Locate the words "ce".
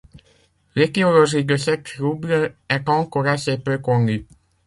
1.57-1.69